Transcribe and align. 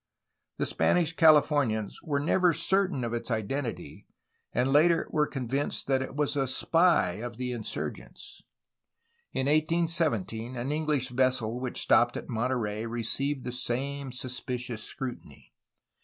The 0.57 0.65
Spanish 0.65 1.15
Cali 1.15 1.41
fornians 1.43 1.93
were 2.03 2.19
never 2.19 2.53
certain 2.53 3.03
of 3.03 3.13
its 3.13 3.29
identity, 3.29 4.07
and 4.51 4.73
later 4.73 5.07
were 5.11 5.27
convinced 5.27 5.85
that 5.85 6.01
it 6.01 6.15
was 6.15 6.35
a 6.35 6.47
spy 6.47 7.17
of 7.21 7.37
the 7.37 7.51
insm 7.51 7.93
gents. 7.95 8.41
In 9.31 9.45
1817 9.45 10.55
an 10.57 10.71
English 10.71 11.09
vessel 11.09 11.59
which 11.59 11.79
stopped 11.83 12.17
at 12.17 12.29
Monterey 12.29 12.87
received 12.87 13.43
the 13.43 13.51
same 13.51 14.11
suspicious 14.11 14.81
scrutiny. 14.83 15.53